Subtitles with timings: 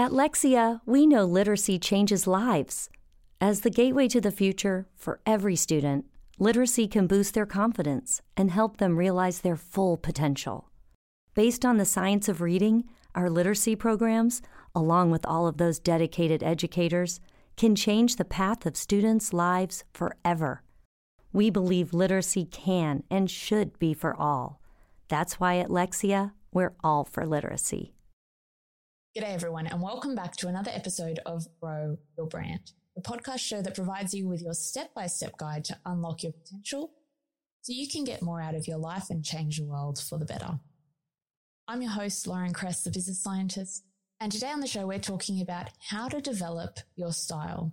[0.00, 2.88] At Lexia, we know literacy changes lives.
[3.38, 6.06] As the gateway to the future for every student,
[6.38, 10.70] literacy can boost their confidence and help them realize their full potential.
[11.34, 12.84] Based on the science of reading,
[13.14, 14.40] our literacy programs,
[14.74, 17.20] along with all of those dedicated educators,
[17.58, 20.62] can change the path of students' lives forever.
[21.30, 24.62] We believe literacy can and should be for all.
[25.08, 27.92] That's why at Lexia, we're all for literacy.
[29.18, 33.60] G'day, everyone, and welcome back to another episode of Grow Your Brand, the podcast show
[33.60, 36.92] that provides you with your step by step guide to unlock your potential
[37.60, 40.24] so you can get more out of your life and change the world for the
[40.24, 40.60] better.
[41.66, 43.82] I'm your host, Lauren Kress, the business scientist,
[44.20, 47.72] and today on the show, we're talking about how to develop your style.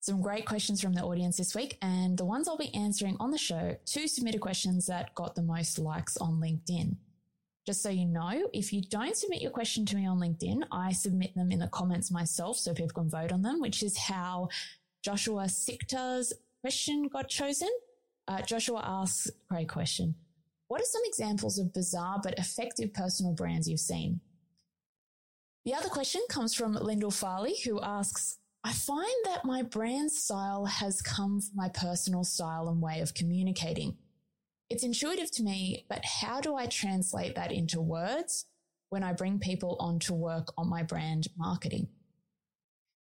[0.00, 3.30] Some great questions from the audience this week, and the ones I'll be answering on
[3.30, 6.96] the show, two submitted questions that got the most likes on LinkedIn.
[7.68, 10.90] Just so you know, if you don't submit your question to me on LinkedIn, I
[10.92, 14.48] submit them in the comments myself so people can vote on them, which is how
[15.04, 17.68] Joshua Siktar's question got chosen.
[18.26, 20.14] Uh, Joshua asks, great question.
[20.68, 24.20] What are some examples of bizarre but effective personal brands you've seen?
[25.66, 30.64] The other question comes from Lyndall Farley, who asks, I find that my brand style
[30.64, 33.98] has come from my personal style and way of communicating.
[34.70, 38.46] It's intuitive to me, but how do I translate that into words
[38.90, 41.88] when I bring people on to work on my brand marketing?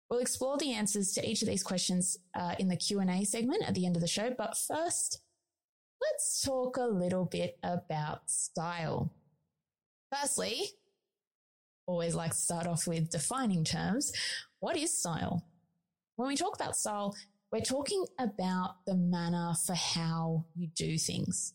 [0.09, 3.75] We'll explore the answers to each of these questions uh, in the Q&A segment at
[3.75, 5.21] the end of the show, but first,
[6.01, 9.13] let's talk a little bit about style.
[10.13, 10.63] Firstly,
[11.87, 14.13] always like to start off with defining terms.
[14.61, 15.45] What is style?
[16.17, 17.15] When we talk about style,
[17.53, 21.55] we're talking about the manner for how you do things.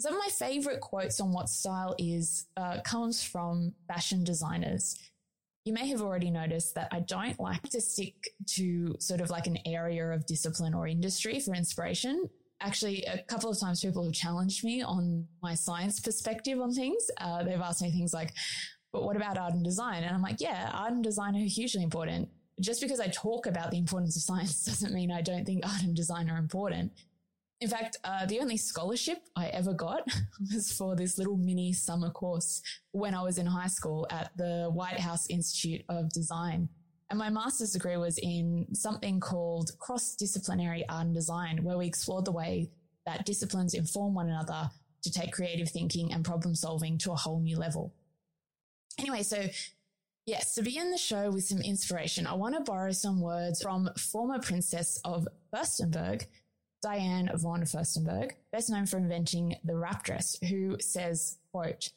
[0.00, 4.98] Some of my favorite quotes on what style is uh, comes from fashion designers.
[5.64, 9.46] You may have already noticed that I don't like to stick to sort of like
[9.46, 12.28] an area of discipline or industry for inspiration.
[12.60, 17.10] Actually, a couple of times people have challenged me on my science perspective on things.
[17.20, 18.32] Uh, they've asked me things like,
[18.92, 20.04] but what about art and design?
[20.04, 22.28] And I'm like, yeah, art and design are hugely important
[22.60, 25.82] just because I talk about the importance of science doesn't mean I don't think art
[25.82, 26.92] and design are important.
[27.60, 30.06] In fact, uh, the only scholarship I ever got
[30.52, 32.60] was for this little mini summer course
[32.92, 36.68] when I was in high school at the Whitehouse Institute of Design.
[37.10, 41.86] And my master's degree was in something called cross disciplinary art and design, where we
[41.86, 42.70] explored the way
[43.06, 44.70] that disciplines inform one another
[45.02, 47.94] to take creative thinking and problem solving to a whole new level.
[48.98, 49.46] Anyway, so
[50.26, 53.90] Yes, to begin the show with some inspiration, I want to borrow some words from
[53.98, 56.24] former Princess of Furstenberg,
[56.82, 61.90] Diane von Furstenberg, best known for inventing the wrap dress, who says, quote,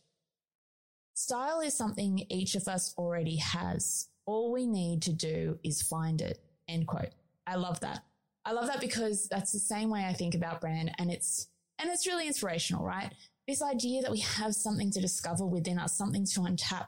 [1.13, 4.09] Style is something each of us already has.
[4.25, 6.39] All we need to do is find it.
[6.67, 7.13] End quote.
[7.47, 8.03] I love that.
[8.43, 11.47] I love that because that's the same way I think about brand and it's,
[11.79, 13.13] and it's really inspirational, right?
[13.47, 16.87] This idea that we have something to discover within us, something to untap,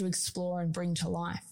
[0.00, 1.44] to explore and bring to life.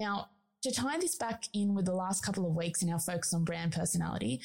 [0.00, 0.28] Now,
[0.62, 3.44] to tie this back in with the last couple of weeks in our focus on
[3.44, 4.40] brand personality,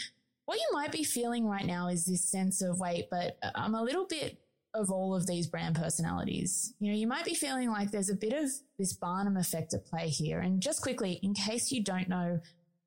[0.46, 3.84] what you might be feeling right now is this sense of wait, but I'm a
[3.84, 4.38] little bit
[4.74, 6.74] of all of these brand personalities.
[6.80, 9.86] You know, you might be feeling like there's a bit of this Barnum effect at
[9.86, 10.40] play here.
[10.40, 12.40] And just quickly, in case you don't know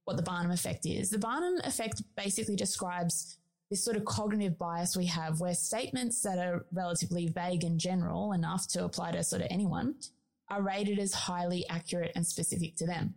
[0.04, 3.38] what the Barnum effect is, the Barnum effect basically describes
[3.70, 8.32] this sort of cognitive bias we have where statements that are relatively vague and general
[8.32, 9.94] enough to apply to sort of anyone
[10.48, 13.14] are rated as highly accurate and specific to them.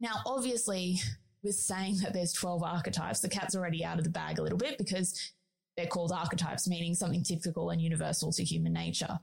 [0.00, 0.98] Now, obviously,
[1.42, 4.58] with saying that there's 12 archetypes, the cat's already out of the bag a little
[4.58, 5.32] bit because
[5.76, 9.18] they're called archetypes, meaning something typical and universal to human nature.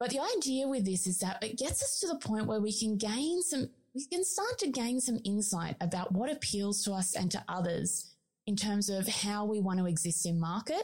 [0.00, 2.72] But the idea with this is that it gets us to the point where we
[2.72, 7.14] can gain some, we can start to gain some insight about what appeals to us
[7.14, 8.09] and to others
[8.50, 10.82] in terms of how we want to exist in market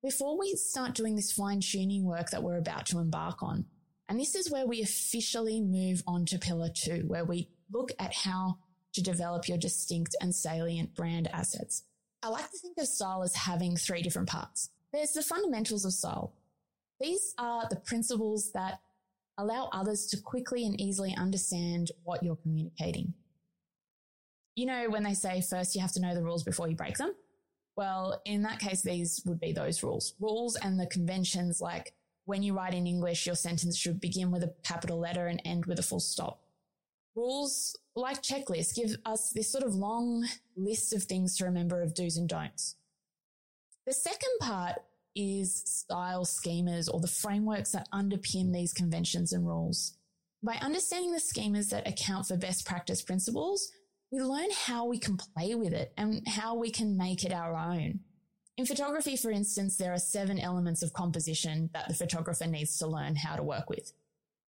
[0.00, 3.64] before we start doing this fine tuning work that we're about to embark on.
[4.08, 8.14] And this is where we officially move on to pillar two, where we look at
[8.14, 8.58] how
[8.92, 11.82] to develop your distinct and salient brand assets.
[12.22, 14.70] I like to think of style as having three different parts.
[14.92, 16.32] There's the fundamentals of style.
[17.00, 18.78] These are the principles that
[19.36, 23.14] allow others to quickly and easily understand what you're communicating
[24.58, 26.96] you know, when they say first you have to know the rules before you break
[26.96, 27.14] them?
[27.76, 30.14] Well, in that case, these would be those rules.
[30.18, 31.94] Rules and the conventions like
[32.24, 35.66] when you write in English, your sentence should begin with a capital letter and end
[35.66, 36.42] with a full stop.
[37.14, 40.26] Rules like checklists give us this sort of long
[40.56, 42.74] list of things to remember of do's and don'ts.
[43.86, 44.80] The second part
[45.14, 49.96] is style schemas or the frameworks that underpin these conventions and rules.
[50.42, 53.70] By understanding the schemas that account for best practice principles,
[54.10, 57.56] we learn how we can play with it and how we can make it our
[57.56, 58.00] own.
[58.56, 62.86] In photography, for instance, there are seven elements of composition that the photographer needs to
[62.86, 63.92] learn how to work with.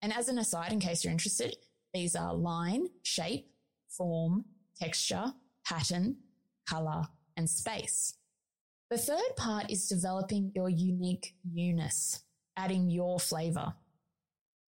[0.01, 1.55] And as an aside, in case you're interested,
[1.93, 3.51] these are line, shape,
[3.89, 4.45] form,
[4.79, 5.33] texture,
[5.65, 6.15] pattern,
[6.67, 7.03] color,
[7.37, 8.15] and space.
[8.89, 12.23] The third part is developing your unique you-ness,
[12.57, 13.73] adding your flavor.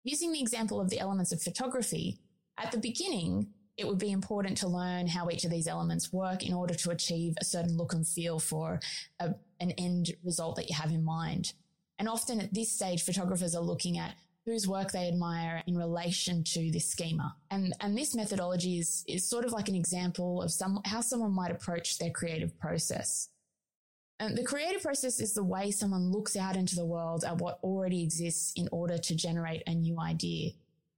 [0.03, 2.19] Using the example of the elements of photography,
[2.57, 3.47] at the beginning,
[3.77, 6.91] it would be important to learn how each of these elements work in order to
[6.91, 8.79] achieve a certain look and feel for
[9.19, 11.53] a, an end result that you have in mind.
[11.97, 14.15] And often at this stage, photographers are looking at
[14.45, 17.35] whose work they admire in relation to this schema.
[17.49, 21.31] And, and this methodology is, is sort of like an example of some, how someone
[21.31, 23.29] might approach their creative process.
[24.19, 27.59] And the creative process is the way someone looks out into the world at what
[27.63, 30.51] already exists in order to generate a new idea.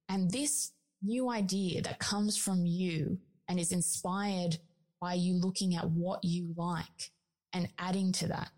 [0.09, 0.71] And this
[1.05, 4.57] new idea that comes from you and is inspired
[4.99, 7.11] by you looking at what you like
[7.53, 8.49] and adding to that.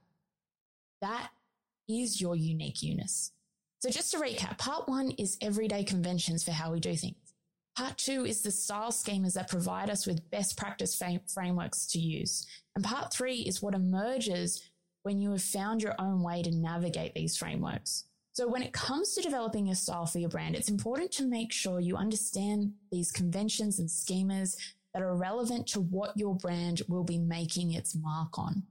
[1.01, 1.29] That
[1.87, 3.31] is your unique you-ness.
[3.79, 7.15] So just to recap, part one is everyday conventions for how we do things.
[7.77, 12.47] Part two is the style schemas that provide us with best practice frameworks to use.
[12.75, 14.63] And part three is what emerges
[15.03, 18.05] when you have found your own way to navigate these frameworks.
[18.37, 21.51] So when it comes to developing your style for your brand, it's important to make
[21.51, 24.55] sure you understand these conventions and schemas
[24.93, 28.61] that are relevant to what your brand will be making its mark on.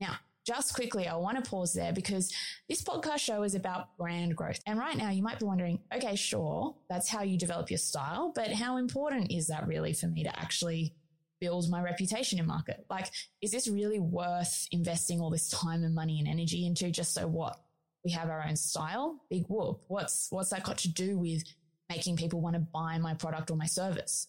[0.00, 2.34] Now, just quickly, I want to pause there because
[2.68, 4.58] this podcast show is about brand growth.
[4.66, 8.32] And right now you might be wondering, okay, sure, that's how you develop your style,
[8.34, 10.96] but how important is that really for me to actually
[11.40, 12.84] build my reputation in market?
[12.90, 13.06] Like,
[13.40, 17.28] is this really worth investing all this time and money and energy into just so
[17.28, 17.60] what?
[18.04, 19.20] We have our own style.
[19.30, 19.80] Big whoop.
[19.88, 21.44] What's, what's that got to do with
[21.88, 24.28] making people want to buy my product or my service?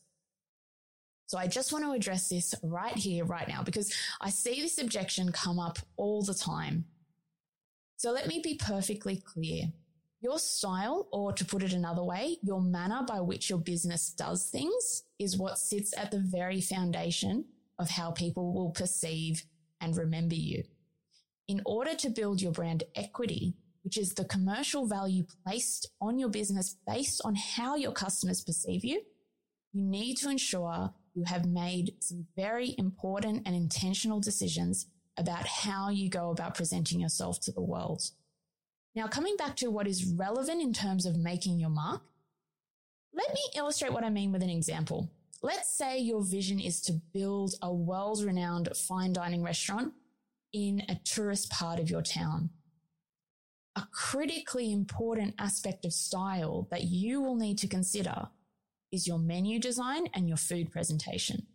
[1.26, 4.78] So I just want to address this right here, right now, because I see this
[4.78, 6.86] objection come up all the time.
[7.98, 9.72] So let me be perfectly clear.
[10.22, 14.46] Your style, or to put it another way, your manner by which your business does
[14.46, 17.46] things is what sits at the very foundation
[17.80, 19.44] of how people will perceive
[19.82, 20.64] and remember you.
[21.48, 26.30] In order to build your brand equity, which is the commercial value placed on your
[26.30, 29.02] business based on how your customers perceive you,
[29.74, 34.88] you need to ensure you have made some very important and intentional decisions
[35.18, 38.02] about how you go about presenting yourself to the world.
[38.96, 42.02] Now, coming back to what is relevant in terms of making your mark,
[43.14, 45.12] let me illustrate what I mean with an example.
[45.42, 49.94] Let's say your vision is to build a world renowned fine dining restaurant
[50.54, 52.50] in a tourist part of your town
[53.76, 58.28] a critically important aspect of style that you will need to consider
[58.92, 61.48] is your menu design and your food presentation.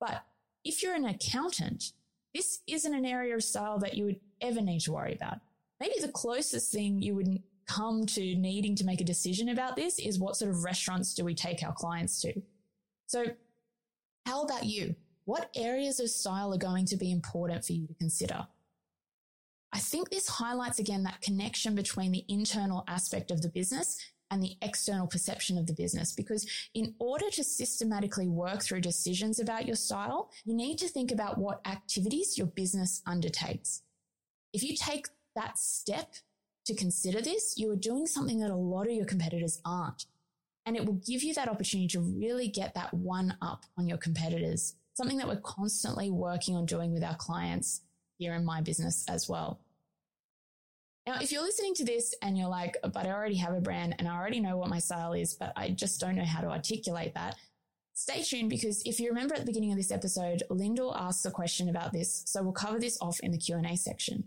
[0.00, 0.22] But
[0.64, 1.92] if you're an accountant,
[2.32, 5.38] this isn't an area of style that you would ever need to worry about.
[5.80, 9.98] Maybe the closest thing you would come to needing to make a decision about this
[9.98, 12.42] is what sort of restaurants do we take our clients to?
[13.06, 13.26] So
[14.26, 14.94] how about you?
[15.24, 18.46] What areas of style are going to be important for you to consider?
[19.74, 23.98] I think this highlights again that connection between the internal aspect of the business
[24.30, 26.12] and the external perception of the business.
[26.12, 31.10] Because in order to systematically work through decisions about your style, you need to think
[31.10, 33.82] about what activities your business undertakes.
[34.52, 36.14] If you take that step
[36.66, 40.06] to consider this, you are doing something that a lot of your competitors aren't.
[40.66, 43.98] And it will give you that opportunity to really get that one up on your
[43.98, 47.82] competitors, something that we're constantly working on doing with our clients
[48.18, 49.60] here in my business as well.
[51.06, 53.94] Now, if you're listening to this and you're like, but I already have a brand
[53.98, 56.48] and I already know what my style is, but I just don't know how to
[56.48, 57.36] articulate that,
[57.92, 61.30] stay tuned because if you remember at the beginning of this episode, Lyndall asked a
[61.30, 62.22] question about this.
[62.26, 64.24] So we'll cover this off in the Q&A section.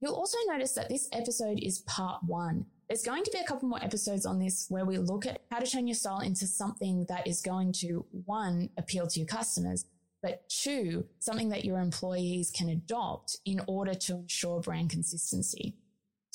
[0.00, 2.66] You'll also notice that this episode is part one.
[2.88, 5.58] There's going to be a couple more episodes on this where we look at how
[5.58, 9.86] to turn your style into something that is going to one, appeal to your customers,
[10.22, 15.74] but two, something that your employees can adopt in order to ensure brand consistency.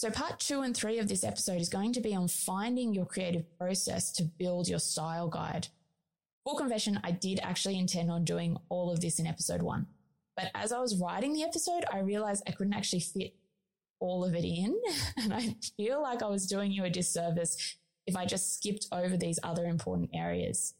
[0.01, 3.05] So part two and three of this episode is going to be on finding your
[3.05, 5.67] creative process to build your style guide.
[6.43, 9.85] Full confession, I did actually intend on doing all of this in episode one.
[10.35, 13.35] But as I was writing the episode, I realized I couldn't actually fit
[13.99, 14.75] all of it in.
[15.17, 17.77] And I feel like I was doing you a disservice
[18.07, 20.73] if I just skipped over these other important areas.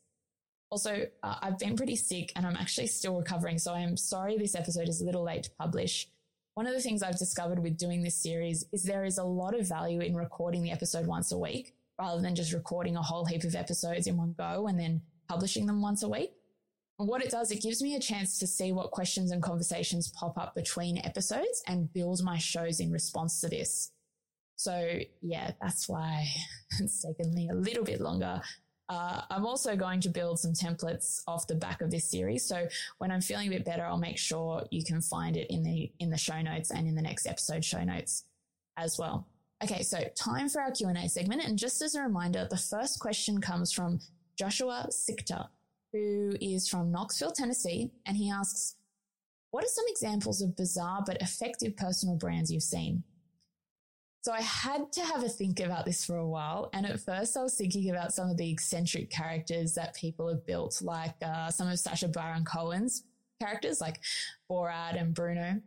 [0.71, 3.59] Also, uh, I've been pretty sick and I'm actually still recovering.
[3.59, 6.07] So I am sorry this episode is a little late to publish.
[6.55, 9.58] One of the things I've discovered with doing this series is there is a lot
[9.58, 13.25] of value in recording the episode once a week rather than just recording a whole
[13.25, 16.34] heap of episodes in one go and then publishing them once a week.
[17.00, 20.10] And what it does, it gives me a chance to see what questions and conversations
[20.10, 23.91] pop up between episodes and build my shows in response to this.
[24.58, 26.27] So yeah, that's why
[26.79, 28.41] it's taken me a little bit longer.
[28.91, 32.43] Uh, I'm also going to build some templates off the back of this series.
[32.45, 32.67] So
[32.98, 35.89] when I'm feeling a bit better, I'll make sure you can find it in the
[36.00, 38.25] in the show notes and in the next episode show notes
[38.75, 39.27] as well.
[39.63, 41.41] Okay, so time for our Q&A segment.
[41.45, 44.00] And just as a reminder, the first question comes from
[44.36, 45.48] Joshua Siktar
[45.91, 48.75] who is from Knoxville, Tennessee, and he asks,
[49.51, 53.03] What are some examples of bizarre but effective personal brands you've seen?
[54.21, 56.69] So I had to have a think about this for a while.
[56.73, 60.45] And at first, I was thinking about some of the eccentric characters that people have
[60.45, 63.03] built, like uh, some of Sacha Baron Cohen's
[63.41, 63.99] characters, like
[64.49, 65.59] Borat and Bruno.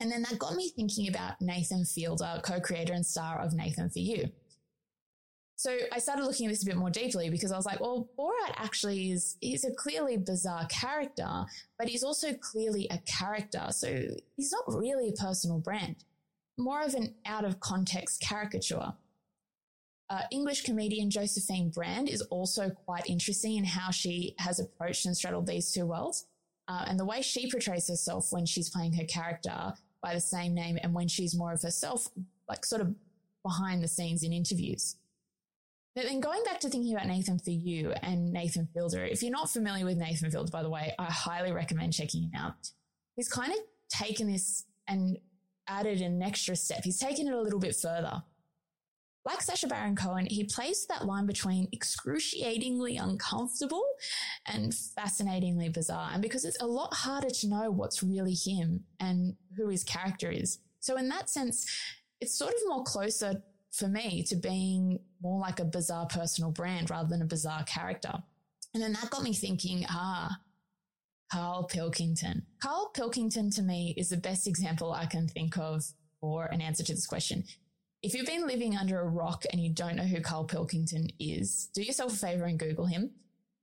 [0.00, 3.88] And then that got me thinking about Nathan Fielder, co creator and star of Nathan
[3.88, 4.30] for You.
[5.58, 8.10] So I started looking at this a bit more deeply because I was like, well,
[8.18, 11.46] Borat actually is, he's a clearly bizarre character,
[11.78, 13.68] but he's also clearly a character.
[13.70, 16.04] So he's not really a personal brand,
[16.58, 18.94] more of an out of context caricature.
[20.08, 25.16] Uh, English comedian Josephine Brand is also quite interesting in how she has approached and
[25.16, 26.26] straddled these two worlds.
[26.68, 30.54] Uh, and the way she portrays herself when she's playing her character by the same
[30.54, 32.08] name and when she's more of herself,
[32.48, 32.94] like sort of
[33.42, 34.96] behind the scenes in interviews.
[35.94, 39.32] But then going back to thinking about Nathan for you and Nathan Fielder, if you're
[39.32, 42.70] not familiar with Nathan Fielder, by the way, I highly recommend checking him out.
[43.14, 43.58] He's kind of
[43.88, 45.18] taken this and
[45.68, 46.84] added an extra step.
[46.84, 48.22] He's taken it a little bit further.
[49.24, 53.84] Like Sacha Baron Cohen, he plays that line between excruciatingly uncomfortable
[54.46, 56.10] and fascinatingly bizarre.
[56.12, 60.30] And because it's a lot harder to know what's really him and who his character
[60.30, 60.60] is.
[60.78, 61.66] So in that sense,
[62.20, 63.42] it's sort of more closer
[63.72, 68.22] for me to being more like a bizarre personal brand rather than a bizarre character.
[68.74, 70.38] And then that got me thinking, ah,
[71.30, 72.46] Carl Pilkington.
[72.62, 75.84] Carl Pilkington to me is the best example I can think of
[76.20, 77.44] for an answer to this question.
[78.02, 81.68] If you've been living under a rock and you don't know who Carl Pilkington is,
[81.74, 83.10] do yourself a favor and Google him.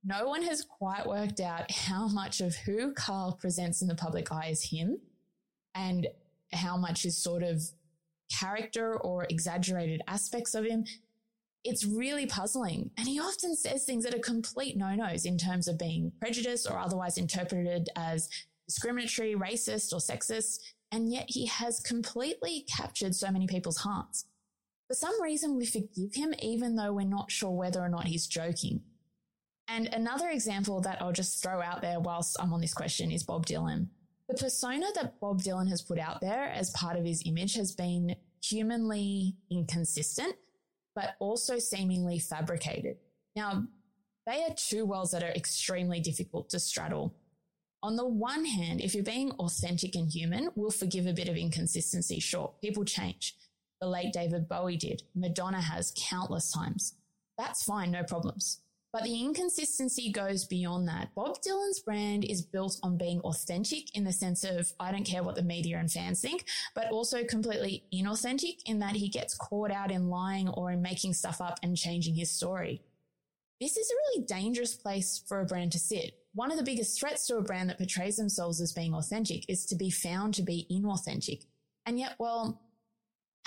[0.04, 4.30] No one has quite worked out how much of who Carl presents in the public
[4.30, 4.98] eye is him
[5.74, 6.06] and
[6.52, 7.62] how much is sort of
[8.30, 10.84] character or exaggerated aspects of him.
[11.64, 12.90] It's really puzzling.
[12.98, 16.70] And he often says things that are complete no nos in terms of being prejudiced
[16.70, 18.28] or otherwise interpreted as
[18.68, 20.58] discriminatory, racist, or sexist.
[20.92, 24.26] And yet he has completely captured so many people's hearts.
[24.88, 28.26] For some reason, we forgive him even though we're not sure whether or not he's
[28.26, 28.82] joking.
[29.66, 33.22] And another example that I'll just throw out there whilst I'm on this question is
[33.22, 33.88] Bob Dylan.
[34.28, 37.72] The persona that Bob Dylan has put out there as part of his image has
[37.72, 40.34] been humanly inconsistent,
[40.94, 42.96] but also seemingly fabricated.
[43.36, 43.64] Now,
[44.26, 47.14] they are two worlds that are extremely difficult to straddle.
[47.82, 51.36] On the one hand, if you're being authentic and human, we'll forgive a bit of
[51.36, 52.18] inconsistency.
[52.20, 53.36] Sure, people change.
[53.80, 55.02] The late David Bowie did.
[55.14, 56.94] Madonna has countless times.
[57.36, 58.60] That's fine, no problems.
[58.94, 61.12] But the inconsistency goes beyond that.
[61.16, 65.24] Bob Dylan's brand is built on being authentic in the sense of I don't care
[65.24, 66.44] what the media and fans think,
[66.76, 71.14] but also completely inauthentic in that he gets caught out in lying or in making
[71.14, 72.82] stuff up and changing his story.
[73.60, 76.12] This is a really dangerous place for a brand to sit.
[76.32, 79.66] One of the biggest threats to a brand that portrays themselves as being authentic is
[79.66, 81.46] to be found to be inauthentic.
[81.84, 82.62] And yet, well,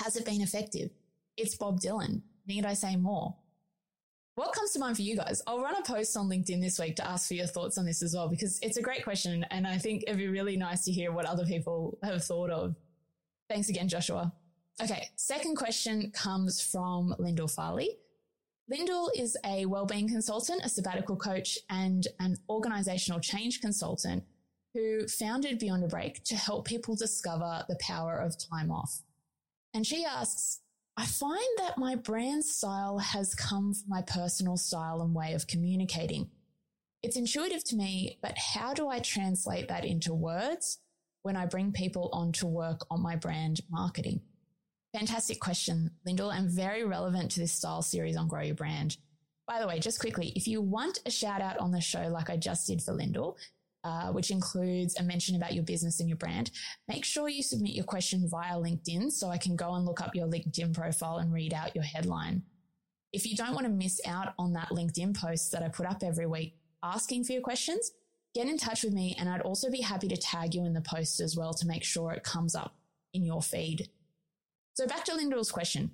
[0.04, 0.90] has it been effective?
[1.38, 2.24] It's Bob Dylan.
[2.46, 3.38] Need I say more?
[4.38, 5.42] What comes to mind for you guys?
[5.48, 8.04] I'll run a post on LinkedIn this week to ask for your thoughts on this
[8.04, 9.44] as well, because it's a great question.
[9.50, 12.76] And I think it'd be really nice to hear what other people have thought of.
[13.50, 14.32] Thanks again, Joshua.
[14.80, 15.10] Okay.
[15.16, 17.98] Second question comes from Lyndall Farley.
[18.70, 24.24] Lyndall is a wellbeing consultant, a sabbatical coach, and an organizational change consultant
[24.76, 29.02] who founded Beyond a Break to help people discover the power of time off.
[29.74, 30.60] And she asks,
[31.00, 35.46] I find that my brand style has come from my personal style and way of
[35.46, 36.32] communicating.
[37.04, 40.80] It's intuitive to me, but how do I translate that into words
[41.22, 44.22] when I bring people on to work on my brand marketing?
[44.92, 48.98] Fantastic question, Lyndall, and very relevant to this style series on Grow Your Brand.
[49.48, 52.32] By the way, just quickly, if you want a shout out on the show like
[52.32, 53.38] I just did for Lyndall,
[53.88, 56.52] uh, which includes a mention about your business and your brand,
[56.90, 60.14] make sure you submit your question via LinkedIn so I can go and look up
[60.14, 62.44] your LinkedIn profile and read out your headline.
[63.14, 66.04] If you don't want to miss out on that LinkedIn post that I put up
[66.04, 67.92] every week asking for your questions,
[68.36, 70.82] get in touch with me and I'd also be happy to tag you in the
[70.82, 72.76] post as well to make sure it comes up
[73.14, 73.88] in your feed.
[74.74, 75.92] So back to Lyndall's question.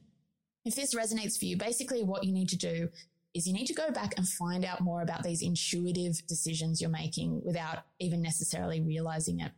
[0.65, 2.89] If this resonates for you, basically what you need to do
[3.33, 6.89] is you need to go back and find out more about these intuitive decisions you're
[6.89, 9.51] making without even necessarily realizing it.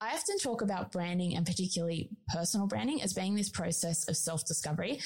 [0.00, 4.44] I often talk about branding and particularly personal branding as being this process of self
[4.44, 5.00] discovery.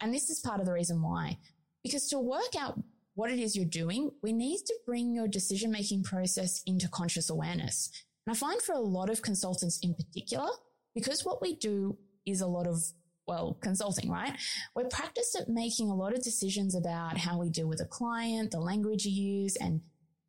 [0.00, 1.38] And this is part of the reason why.
[1.82, 2.78] Because to work out
[3.14, 7.30] what it is you're doing, we need to bring your decision making process into conscious
[7.30, 7.90] awareness.
[8.26, 10.50] And I find for a lot of consultants in particular,
[10.94, 11.96] because what we do
[12.26, 12.82] is a lot of
[13.26, 14.36] well, consulting, right?
[14.74, 18.52] We're practiced at making a lot of decisions about how we deal with a client,
[18.52, 19.80] the language you use, and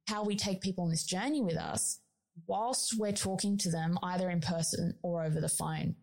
[0.08, 2.00] how we take people on this journey with us
[2.48, 5.96] whilst we're talking to them either in person or over the phone.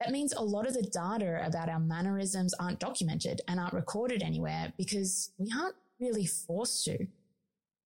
[0.00, 4.22] That means a lot of the data about our mannerisms aren't documented and aren't recorded
[4.22, 7.06] anywhere because we aren't really forced to.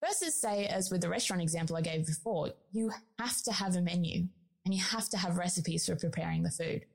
[0.04, 3.82] Versus, say, as with the restaurant example I gave before, you have to have a
[3.82, 4.28] menu
[4.66, 6.86] and you have to have recipes for preparing the food.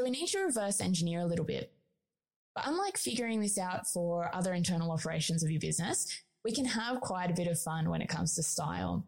[0.00, 1.74] So we need to reverse engineer a little bit.
[2.54, 6.06] But unlike figuring this out for other internal operations of your business,
[6.42, 9.04] we can have quite a bit of fun when it comes to style.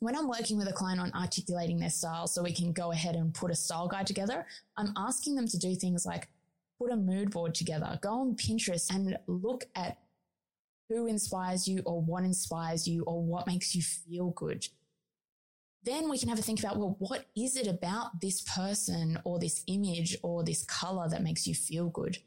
[0.00, 3.14] When I'm working with a client on articulating their style so we can go ahead
[3.14, 4.44] and put a style guide together,
[4.76, 6.28] I'm asking them to do things like
[6.78, 9.96] put a mood board together, go on Pinterest and look at
[10.90, 14.68] who inspires you or what inspires you or what makes you feel good.
[15.82, 19.38] Then we can have a think about, well, what is it about this person or
[19.38, 22.18] this image or this color that makes you feel good?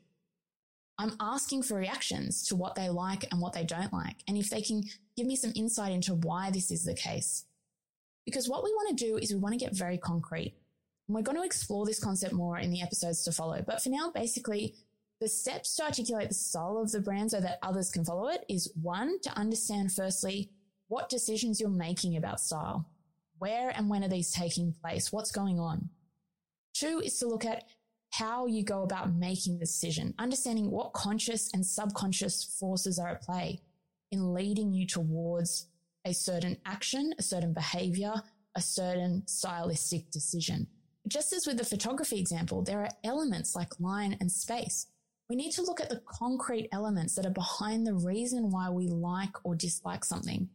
[0.98, 4.18] I'm asking for reactions to what they like and what they don't like.
[4.28, 4.84] And if they can
[5.16, 7.46] give me some insight into why this is the case.
[8.26, 10.56] Because what we want to do is we want to get very concrete.
[11.08, 13.62] And we're going to explore this concept more in the episodes to follow.
[13.66, 14.76] But for now, basically,
[15.20, 18.46] the steps to articulate the style of the brand so that others can follow it
[18.50, 20.52] is one, to understand firstly
[20.88, 22.88] what decisions you're making about style.
[23.44, 25.12] Where and when are these taking place?
[25.12, 25.90] What's going on?
[26.74, 27.66] Two is to look at
[28.12, 33.22] how you go about making the decision, understanding what conscious and subconscious forces are at
[33.22, 33.60] play
[34.14, 35.68] in leading you towards
[36.06, 38.14] a certain action, a certain behavior,
[38.56, 40.66] a certain stylistic decision.
[41.10, 44.88] Just as with the photography example, there are elements like line and space
[45.30, 48.88] we need to look at the concrete elements that are behind the reason why we
[48.88, 50.50] like or dislike something.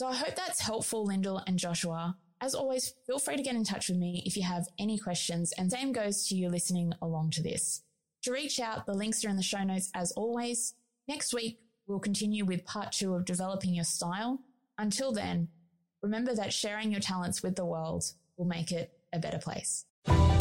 [0.00, 2.16] So I hope that's helpful, Lyndall and Joshua.
[2.40, 5.52] As always, feel free to get in touch with me if you have any questions,
[5.58, 7.82] and same goes to you listening along to this.
[8.22, 10.72] To reach out, the links are in the show notes as always.
[11.06, 14.38] Next week, we'll continue with part two of developing your style.
[14.78, 15.48] Until then,
[16.02, 18.04] remember that sharing your talents with the world
[18.38, 19.84] will make it a better place.